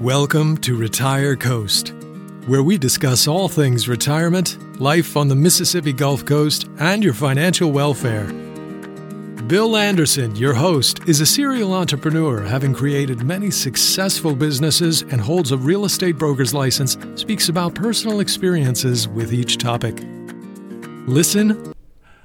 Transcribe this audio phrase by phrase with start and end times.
[0.00, 1.94] Welcome to Retire Coast,
[2.44, 7.72] where we discuss all things retirement, life on the Mississippi Gulf Coast, and your financial
[7.72, 8.26] welfare.
[9.46, 15.50] Bill Anderson, your host, is a serial entrepreneur having created many successful businesses and holds
[15.50, 19.98] a real estate broker's license, speaks about personal experiences with each topic.
[21.06, 21.72] Listen.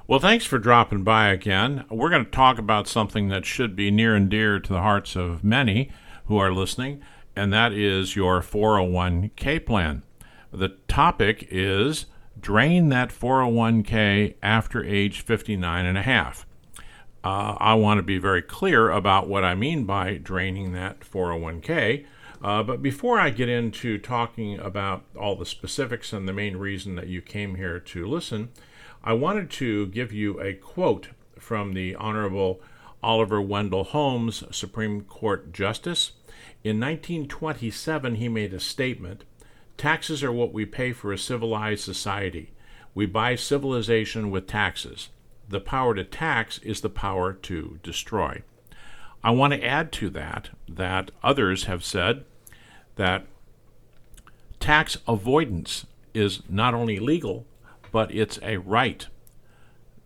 [0.07, 1.85] Well, thanks for dropping by again.
[1.89, 5.15] We're going to talk about something that should be near and dear to the hearts
[5.15, 5.89] of many
[6.25, 7.01] who are listening,
[7.35, 10.03] and that is your 401k plan.
[10.51, 12.05] The topic is
[12.39, 16.45] drain that 401k after age 59 and a half.
[17.23, 22.05] Uh, I want to be very clear about what I mean by draining that 401k.
[22.43, 26.95] Uh, but before I get into talking about all the specifics and the main reason
[26.95, 28.49] that you came here to listen,
[29.03, 32.59] I wanted to give you a quote from the Honorable
[33.03, 36.13] Oliver Wendell Holmes, Supreme Court Justice.
[36.63, 39.23] In 1927, he made a statement
[39.77, 42.51] Taxes are what we pay for a civilized society.
[42.93, 45.09] We buy civilization with taxes
[45.51, 48.41] the power to tax is the power to destroy.
[49.23, 52.23] I want to add to that that others have said
[52.95, 53.25] that
[54.59, 57.45] tax avoidance is not only legal,
[57.91, 59.07] but it's a right.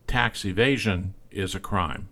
[0.08, 2.10] Tax evasion is a crime.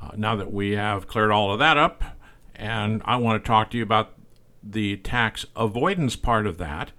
[0.00, 2.15] Uh, now that we have cleared all of that up,
[2.56, 4.14] and I want to talk to you about
[4.62, 6.92] the tax avoidance part of that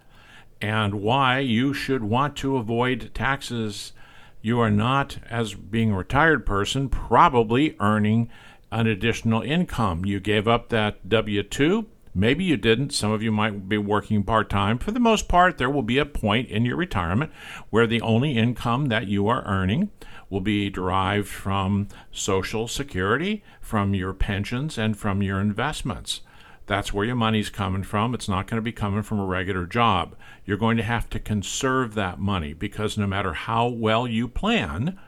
[0.62, 3.94] and why you should want to avoid taxes
[4.42, 8.30] you are not, as being a retired person, probably earning
[8.72, 10.06] an additional income.
[10.06, 11.86] You gave up that W 2.
[12.14, 12.94] Maybe you didn't.
[12.94, 14.80] Some of you might be working part time.
[14.80, 17.32] For the most part, there will be a point in your retirement
[17.70, 19.92] where the only income that you are earning
[20.30, 26.22] will be derived from Social Security, from your pensions, and from your investments.
[26.66, 28.14] That's where your money's coming from.
[28.14, 30.16] It's not going to be coming from a regular job.
[30.46, 35.00] You're going to have to conserve that money because no matter how well you plan,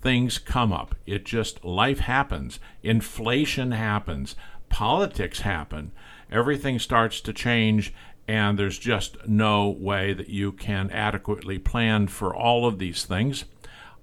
[0.00, 0.94] things come up.
[1.04, 2.60] It just, life happens.
[2.84, 4.36] Inflation happens.
[4.68, 5.90] Politics happen.
[6.30, 7.92] Everything starts to change,
[8.28, 13.44] and there's just no way that you can adequately plan for all of these things.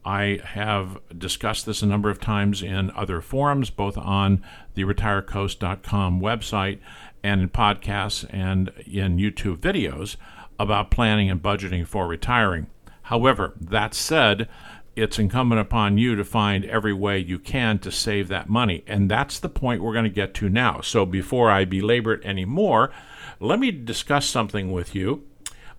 [0.05, 4.43] I have discussed this a number of times in other forums, both on
[4.73, 6.79] the retirecoast.com website
[7.23, 10.15] and in podcasts and in YouTube videos
[10.57, 12.67] about planning and budgeting for retiring.
[13.03, 14.47] However, that said,
[14.95, 18.83] it's incumbent upon you to find every way you can to save that money.
[18.85, 20.81] And that's the point we're going to get to now.
[20.81, 22.91] So before I belabor it anymore,
[23.39, 25.23] let me discuss something with you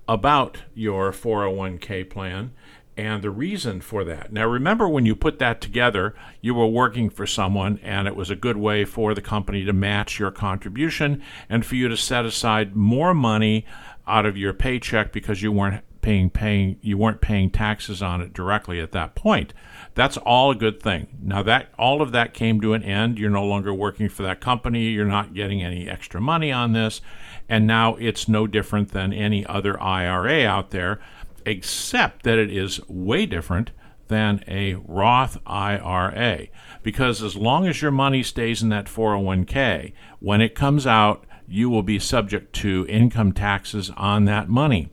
[0.09, 2.53] about your 401k plan
[3.01, 4.33] and the reason for that.
[4.33, 8.31] Now, remember when you put that together, you were working for someone, and it was
[8.31, 12.27] a good way for the company to match your contribution and for you to set
[12.27, 13.65] aside more money
[14.07, 18.33] out of your paycheck because you weren't paying paying you weren't paying taxes on it
[18.33, 19.53] directly at that point.
[19.95, 21.09] That's all a good thing.
[21.23, 24.41] Now that all of that came to an end, you're no longer working for that
[24.41, 27.01] company, you're not getting any extra money on this,
[27.49, 31.01] and now it's no different than any other IRA out there
[31.45, 33.71] except that it is way different
[34.09, 36.49] than a Roth IRA.
[36.83, 41.71] Because as long as your money stays in that 401k, when it comes out, you
[41.71, 44.89] will be subject to income taxes on that money.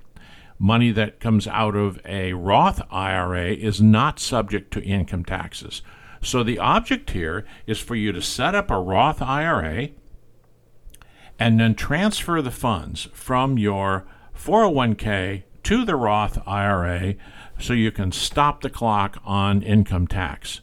[0.60, 5.82] Money that comes out of a Roth IRA is not subject to income taxes.
[6.22, 9.90] So the object here is for you to set up a Roth IRA
[11.40, 14.06] and then transfer the funds from your
[14.36, 17.16] 401k to the Roth IRA
[17.60, 20.62] so you can stop the clock on income tax.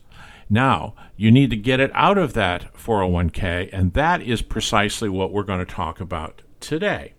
[0.48, 5.31] Now, you need to get it out of that 401k, and that is precisely what
[5.31, 7.12] we're going to talk about today.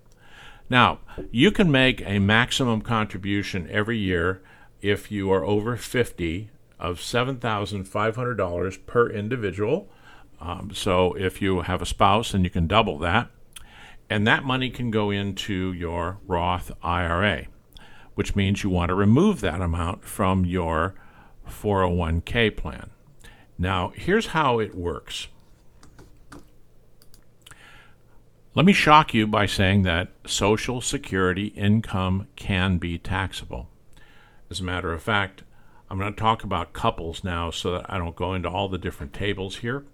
[0.68, 0.98] Now,
[1.30, 4.42] you can make a maximum contribution every year
[4.82, 9.92] if you are over 50 of $7,500 per individual.
[10.42, 13.30] Um, so if you have a spouse, then you can double that.
[14.10, 17.46] And that money can go into your Roth IRA
[18.16, 20.96] which means you want to remove that amount from your
[21.48, 22.90] 401k plan.
[23.58, 25.28] Now, here's how it works.
[28.54, 33.70] Let me shock you by saying that Social Security income can be taxable.
[34.50, 35.44] As a matter of fact,
[35.90, 38.78] I'm going to talk about couples now so that I don't go into all the
[38.78, 39.86] different tables here.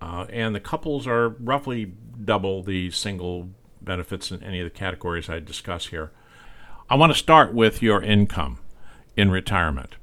[0.00, 1.92] Uh, and the couples are roughly
[2.24, 3.50] double the single
[3.82, 6.10] benefits in any of the categories I discuss here.
[6.90, 8.58] I want to start with your income
[9.16, 9.94] in retirement.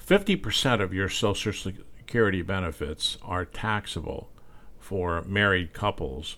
[0.00, 4.30] 50% of your Social Security benefits are taxable
[4.78, 6.36] for married couples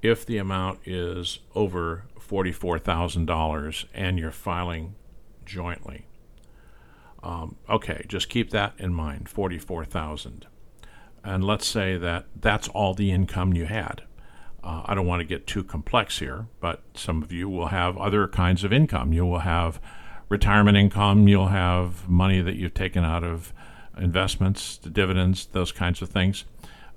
[0.00, 4.94] if the amount is over $44,000 and you're filing
[5.44, 6.06] jointly.
[7.20, 10.46] Um, okay, just keep that in mind 44,000.
[11.24, 14.02] And let's say that that's all the income you had.
[14.64, 17.96] Uh, I don't want to get too complex here, but some of you will have
[17.98, 19.12] other kinds of income.
[19.12, 19.80] You will have
[20.28, 23.52] retirement income, you'll have money that you've taken out of
[23.98, 26.44] investments, the dividends, those kinds of things.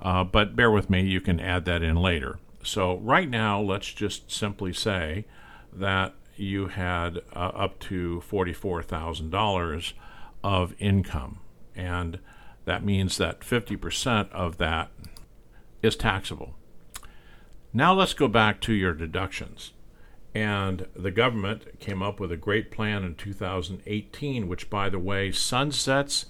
[0.01, 2.39] Uh, but bear with me, you can add that in later.
[2.63, 5.25] So, right now, let's just simply say
[5.73, 9.93] that you had uh, up to $44,000
[10.43, 11.39] of income.
[11.75, 12.19] And
[12.65, 14.89] that means that 50% of that
[15.81, 16.55] is taxable.
[17.75, 19.73] Now let's go back to your deductions.
[20.33, 25.33] And the government came up with a great plan in 2018, which, by the way,
[25.33, 26.27] sunsets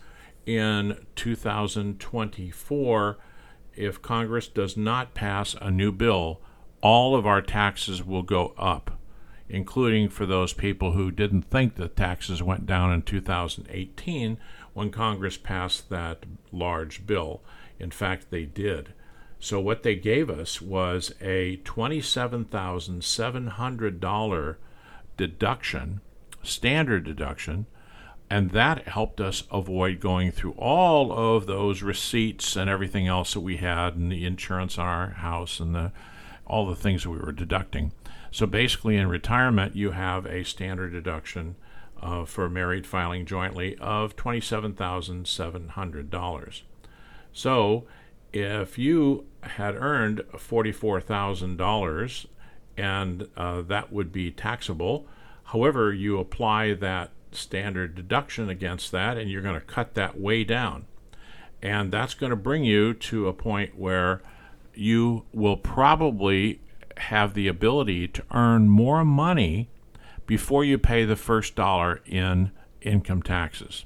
[0.47, 3.17] in 2024
[3.75, 6.41] if Congress does not pass a new bill.
[6.81, 8.97] All of our taxes will go up,
[9.47, 14.39] including for those people who didn't think the taxes went down in 2018
[14.73, 17.43] when Congress passed that large bill.
[17.77, 18.95] In fact, they did.
[19.39, 24.55] So, what they gave us was a $27,700
[25.17, 26.01] deduction,
[26.41, 27.65] standard deduction,
[28.29, 33.41] and that helped us avoid going through all of those receipts and everything else that
[33.41, 35.91] we had, and the insurance on our house, and the,
[36.47, 37.91] all the things that we were deducting.
[38.31, 41.55] So, basically, in retirement, you have a standard deduction
[42.01, 46.61] uh, for married filing jointly of $27,700.
[47.31, 47.85] So,
[48.35, 52.25] if you had earned $44,000
[52.77, 55.07] and uh, that would be taxable,
[55.45, 60.43] however, you apply that standard deduction against that and you're going to cut that way
[60.43, 60.85] down.
[61.61, 64.21] And that's going to bring you to a point where
[64.73, 66.59] you will probably
[66.97, 69.69] have the ability to earn more money
[70.27, 73.85] before you pay the first dollar in income taxes.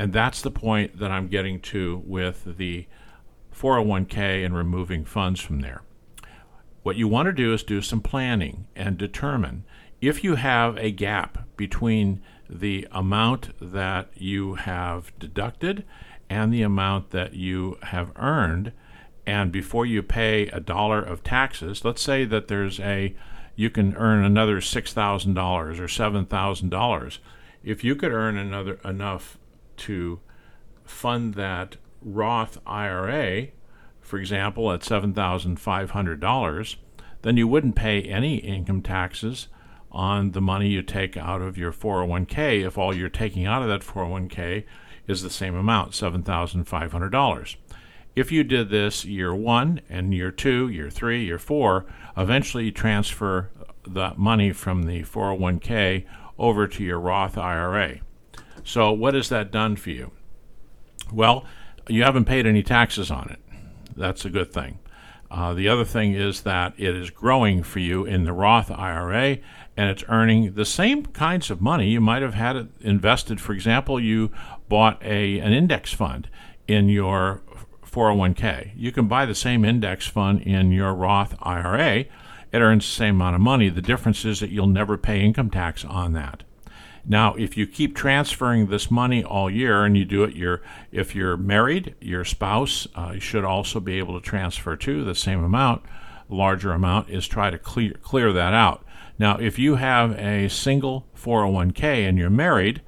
[0.00, 2.86] And that's the point that I'm getting to with the
[3.58, 5.82] 401k and removing funds from there.
[6.82, 9.64] What you want to do is do some planning and determine
[10.00, 15.84] if you have a gap between the amount that you have deducted
[16.30, 18.72] and the amount that you have earned
[19.26, 23.14] and before you pay a dollar of taxes let's say that there's a
[23.56, 27.18] you can earn another $6,000 or $7,000
[27.64, 29.36] if you could earn another enough
[29.76, 30.20] to
[30.84, 33.48] fund that Roth IRA,
[34.00, 36.76] for example, at $7,500,
[37.22, 39.48] then you wouldn't pay any income taxes
[39.90, 43.68] on the money you take out of your 401k if all you're taking out of
[43.68, 44.64] that 401k
[45.06, 47.56] is the same amount, $7,500.
[48.14, 51.86] If you did this year one and year two, year three, year four,
[52.16, 53.50] eventually you transfer
[53.84, 56.04] the money from the 401k
[56.38, 58.00] over to your Roth IRA.
[58.64, 60.10] So, what has that done for you?
[61.12, 61.44] Well,
[61.88, 63.40] you haven't paid any taxes on it.
[63.96, 64.78] That's a good thing.
[65.30, 69.38] Uh, the other thing is that it is growing for you in the Roth IRA
[69.76, 73.40] and it's earning the same kinds of money you might have had it invested.
[73.40, 74.30] For example, you
[74.68, 76.28] bought a an index fund
[76.66, 77.42] in your
[77.84, 78.72] 401k.
[78.74, 82.06] You can buy the same index fund in your Roth IRA.
[82.50, 83.68] It earns the same amount of money.
[83.68, 86.42] The difference is that you'll never pay income tax on that.
[87.10, 90.60] Now, if you keep transferring this money all year, and you do it, your
[90.92, 95.42] if you're married, your spouse uh, should also be able to transfer too the same
[95.42, 95.82] amount.
[96.28, 98.84] Larger amount is try to clear clear that out.
[99.18, 102.82] Now, if you have a single 401k and you're married,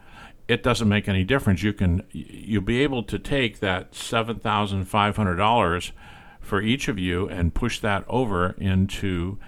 [0.47, 1.63] it doesn't make any difference.
[1.63, 5.93] You can you'll be able to take that seven thousand five hundred dollars
[6.41, 9.39] for each of you and push that over into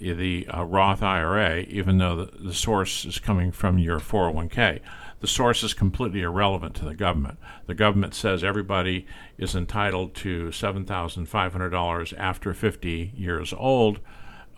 [0.00, 4.80] the uh, Roth IRA, even though the, the source is coming from your 401k.
[5.20, 7.38] The source is completely irrelevant to the government.
[7.66, 9.06] The government says everybody
[9.38, 14.00] is entitled to $7,500 after 50 years old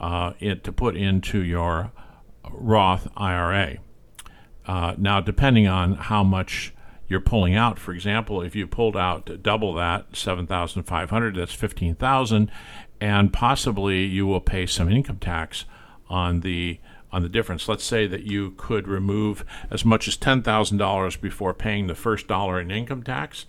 [0.00, 1.92] uh, it, to put into your
[2.50, 3.78] Roth IRA.
[4.66, 6.74] Uh, now, depending on how much
[7.08, 12.50] you're pulling out, for example, if you pulled out double that, 7,500, that's 15,000,
[13.00, 15.64] and possibly you will pay some income tax
[16.08, 17.68] on the on the difference.
[17.68, 22.60] Let's say that you could remove as much as $10,000 before paying the first dollar
[22.60, 23.46] in income tax.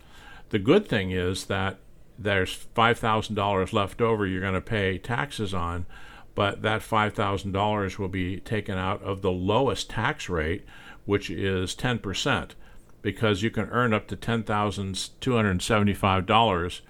[0.49, 1.77] The good thing is that
[2.17, 5.85] there's $5,000 left over you're going to pay taxes on,
[6.35, 10.63] but that $5,000 will be taken out of the lowest tax rate,
[11.05, 12.51] which is 10%,
[13.01, 16.81] because you can earn up to $10,275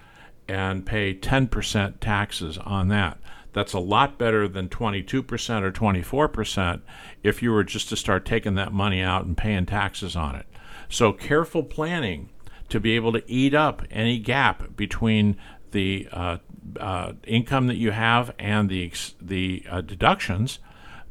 [0.50, 3.18] and pay 10% taxes on that.
[3.52, 6.80] That's a lot better than 22% or 24%
[7.22, 10.46] if you were just to start taking that money out and paying taxes on it.
[10.88, 12.30] So, careful planning
[12.68, 15.36] to be able to eat up any gap between
[15.70, 16.38] the uh,
[16.78, 20.58] uh, income that you have and the, the uh, deductions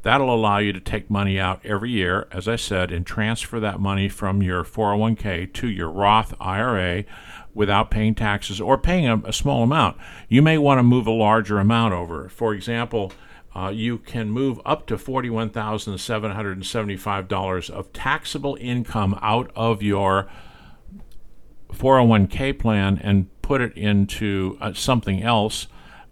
[0.02, 3.80] That'll allow you to take money out every year, as I said, and transfer that
[3.80, 7.04] money from your 401k to your Roth IRA
[7.54, 9.96] without paying taxes or paying a, a small amount.
[10.28, 12.28] You may want to move a larger amount over.
[12.28, 13.12] For example,
[13.54, 20.28] uh, you can move up to $41,775 of taxable income out of your
[21.72, 25.66] 401k plan and put it into uh, something else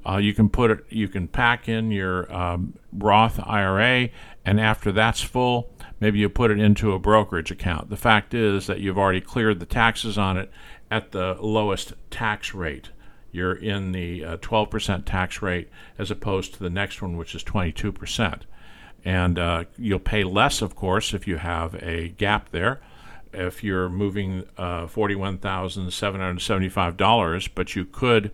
[0.09, 4.09] uh, you can put it, you can pack in your um, Roth IRA,
[4.49, 7.91] and after that's full, maybe you put it into a brokerage account.
[7.91, 10.51] The fact is that you've already cleared the taxes on it
[10.91, 12.89] at the lowest tax rate.
[13.31, 17.45] You're in the uh, 12% tax rate as opposed to the next one, which is
[17.45, 18.45] 22%.
[19.05, 22.81] And uh, you'll pay less, of course, if you have a gap there.
[23.35, 28.31] If you're moving uh, $41,775, but you could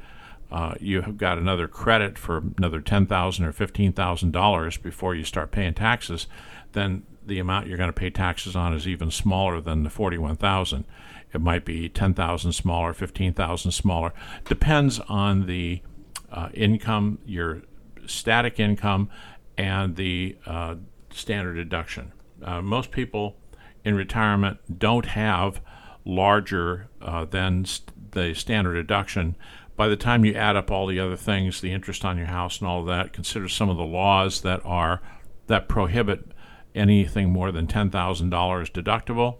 [0.54, 5.12] uh, you have got another credit for another ten thousand or fifteen thousand dollars before
[5.16, 6.28] you start paying taxes,
[6.72, 10.36] then the amount you're going to pay taxes on is even smaller than the forty-one
[10.36, 10.84] thousand.
[11.32, 14.12] It might be ten thousand smaller, fifteen thousand smaller.
[14.44, 15.82] Depends on the
[16.30, 17.62] uh, income, your
[18.06, 19.10] static income,
[19.58, 20.76] and the uh,
[21.10, 22.12] standard deduction.
[22.42, 23.36] Uh, most people
[23.84, 25.60] in retirement don't have
[26.04, 29.36] larger uh, than st- the standard deduction
[29.76, 32.58] by the time you add up all the other things, the interest on your house
[32.58, 35.00] and all of that, consider some of the laws that are
[35.46, 36.32] that prohibit
[36.74, 39.38] anything more than ten thousand dollars deductible.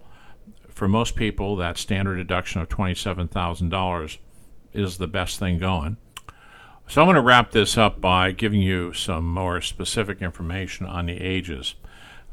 [0.69, 4.19] For most people, that standard deduction of twenty-seven thousand dollars
[4.73, 5.97] is the best thing going.
[6.87, 11.07] So I'm going to wrap this up by giving you some more specific information on
[11.07, 11.77] the ages.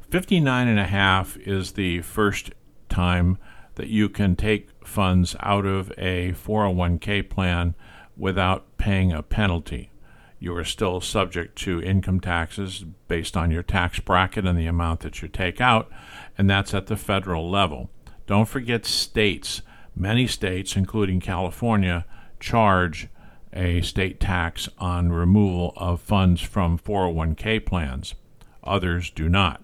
[0.09, 2.51] 59 and a half is the first
[2.89, 3.37] time
[3.75, 7.75] that you can take funds out of a 401k plan
[8.17, 9.91] without paying a penalty.
[10.39, 15.01] You are still subject to income taxes based on your tax bracket and the amount
[15.01, 15.89] that you take out,
[16.37, 17.91] and that's at the federal level.
[18.25, 19.61] Don't forget states.
[19.95, 22.05] Many states, including California,
[22.39, 23.07] charge
[23.53, 28.15] a state tax on removal of funds from 401k plans.
[28.63, 29.61] Others do not.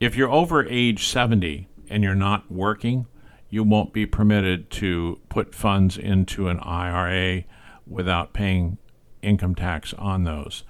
[0.00, 3.06] If you're over age 70 and you're not working,
[3.50, 7.44] you won't be permitted to put funds into an IRA
[7.86, 8.78] without paying
[9.22, 10.64] income tax on those.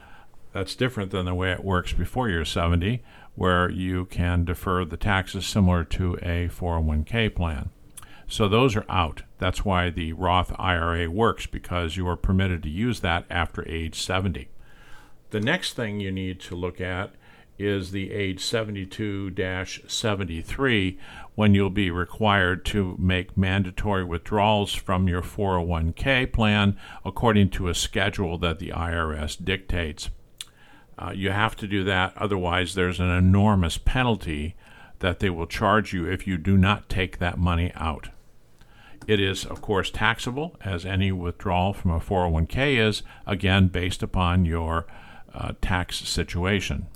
[0.53, 3.03] That's different than the way it works before you're 70,
[3.35, 7.71] where you can defer the taxes similar to a 401k plan.
[8.29, 9.23] So those are out.
[9.39, 14.01] That's why the Roth IRA works because you are permitted to use that after age
[14.01, 14.49] 70.
[15.31, 17.15] The next thing you need to look at
[17.59, 19.33] is the age 72
[19.87, 20.99] 73
[21.35, 27.75] when you'll be required to make mandatory withdrawals from your 401k plan according to a
[27.75, 30.11] schedule that the IRS dictates.
[30.99, 34.55] Uh, you have to do that, otherwise, there's an enormous penalty
[35.01, 38.11] that they will charge you if you do not take that money out.
[39.07, 44.45] It is, of course, taxable, as any withdrawal from a 401k is, again, based upon
[44.45, 44.87] your
[45.35, 46.87] uh, tax situation.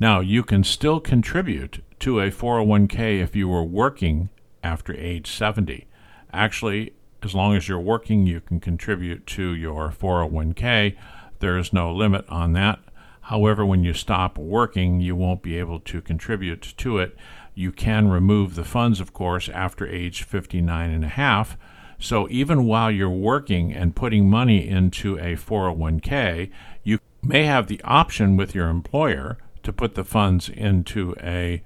[0.00, 4.30] Now, you can still contribute to a 401k if you were working
[4.64, 5.86] after age 70.
[6.32, 10.96] Actually, as long as you're working, you can contribute to your 401k.
[11.40, 12.80] There is no limit on that.
[13.24, 17.14] However, when you stop working, you won't be able to contribute to it.
[17.54, 21.58] You can remove the funds, of course, after age 59 and a half.
[21.98, 26.50] So even while you're working and putting money into a 401k,
[26.82, 31.62] you may have the option with your employer to put the funds into a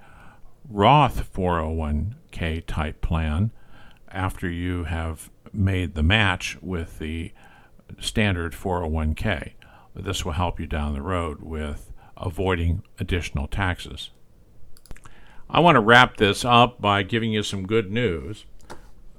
[0.69, 3.51] Roth 401k type plan
[4.09, 7.31] after you have made the match with the
[7.99, 9.53] standard 401k.
[9.95, 14.09] This will help you down the road with avoiding additional taxes.
[15.49, 18.45] I want to wrap this up by giving you some good news.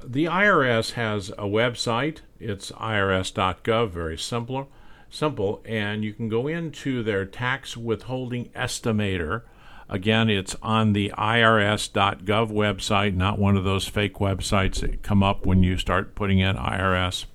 [0.04, 2.18] The IRS has a website.
[2.38, 4.68] It's irs.gov, very simple
[5.10, 9.42] simple, and you can go into their tax withholding estimator.
[9.88, 15.46] Again, it's on the irs.gov website, not one of those fake websites that come up
[15.46, 17.26] when you start putting in IRS.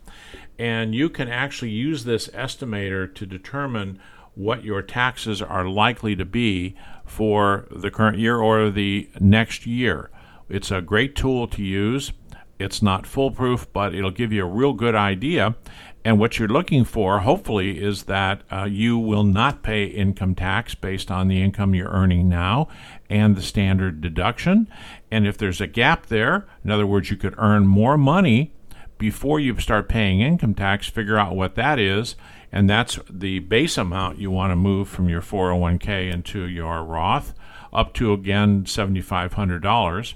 [0.59, 3.99] And you can actually use this estimator to determine
[4.35, 6.75] what your taxes are likely to be
[7.05, 10.09] for the current year or the next year.
[10.49, 12.11] It's a great tool to use.
[12.59, 15.55] It's not foolproof, but it'll give you a real good idea.
[16.03, 20.73] And what you're looking for, hopefully, is that uh, you will not pay income tax
[20.73, 22.67] based on the income you're earning now
[23.09, 24.67] and the standard deduction.
[25.11, 28.51] And if there's a gap there, in other words, you could earn more money
[28.97, 32.15] before you start paying income tax, figure out what that is.
[32.51, 37.33] And that's the base amount you want to move from your 401k into your Roth
[37.71, 40.13] up to, again, $7,500.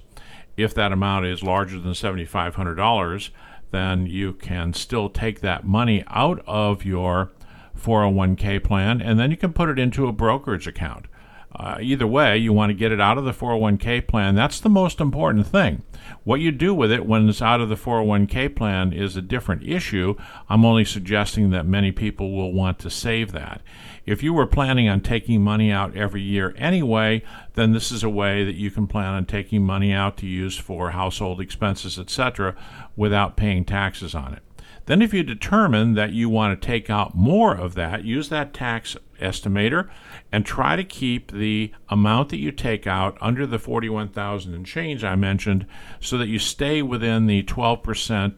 [0.57, 3.29] If that amount is larger than $7,500,
[3.75, 7.31] then you can still take that money out of your
[7.77, 11.07] 401k plan and then you can put it into a brokerage account.
[11.57, 14.35] Uh, either way, you want to get it out of the 401k plan.
[14.35, 15.83] That's the most important thing.
[16.25, 19.63] What you do with it when it's out of the 401k plan is a different
[19.63, 20.15] issue.
[20.49, 23.61] I'm only suggesting that many people will want to save that.
[24.05, 28.09] If you were planning on taking money out every year anyway, then this is a
[28.09, 32.55] way that you can plan on taking money out to use for household expenses, etc.,
[32.97, 34.43] without paying taxes on it.
[34.87, 38.53] Then, if you determine that you want to take out more of that, use that
[38.53, 39.89] tax estimator
[40.35, 45.01] and try to keep the amount that you take out under the 41,000 and change
[45.01, 45.65] I mentioned
[46.01, 48.35] so that you stay within the 12%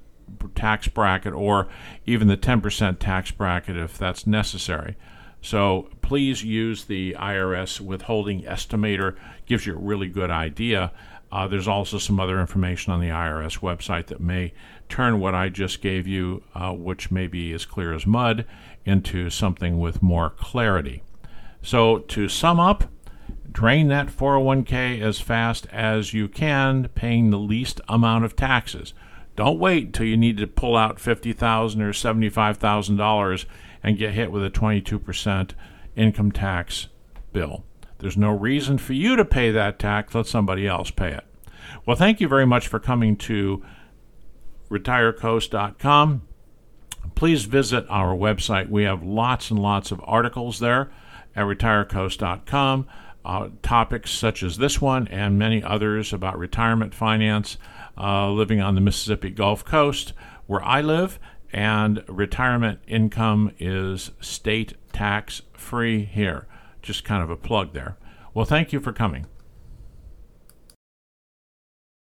[0.53, 1.67] tax bracket or
[2.05, 4.95] even the 10% tax bracket if that's necessary.
[5.41, 9.15] So please use the IRS withholding estimator.
[9.47, 10.91] Gives you a really good idea.
[11.31, 14.53] Uh, there's also some other information on the IRS website that may
[14.87, 18.45] turn what I just gave you, uh, which may be as clear as mud,
[18.85, 21.01] into something with more clarity.
[21.61, 22.85] So to sum up,
[23.51, 28.93] drain that 401k as fast as you can, paying the least amount of taxes.
[29.35, 33.45] Don't wait until you need to pull out 50,000 or $75,000
[33.83, 35.51] and get hit with a 22%
[35.95, 36.87] income tax
[37.33, 37.63] bill.
[37.99, 40.13] There's no reason for you to pay that tax.
[40.13, 41.25] Let somebody else pay it.
[41.85, 43.63] Well, thank you very much for coming to
[44.69, 46.21] retirecoast.com.
[47.15, 48.69] Please visit our website.
[48.69, 50.91] We have lots and lots of articles there
[51.37, 52.87] at retirecoast.com.
[53.23, 57.57] Uh, topics such as this one and many others about retirement finance,
[57.97, 60.13] uh, living on the Mississippi Gulf Coast,
[60.47, 61.19] where I live,
[61.51, 66.47] and retirement income is state tax free here.
[66.81, 67.97] Just kind of a plug there.
[68.33, 69.25] Well, thank you for coming.